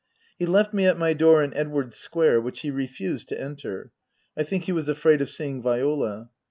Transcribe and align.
He 0.39 0.47
left 0.47 0.73
me 0.73 0.87
at 0.87 0.97
my 0.97 1.13
door 1.13 1.43
in 1.43 1.53
Edwardes 1.53 1.95
Square, 1.95 2.41
which 2.41 2.61
he 2.61 2.71
refused 2.71 3.27
to 3.27 3.39
enter. 3.39 3.91
I 4.35 4.41
think 4.41 4.63
he 4.63 4.71
was 4.71 4.89
afraid 4.89 5.21
of 5.21 5.29
seeing 5.29 5.61
Viola. 5.61 6.31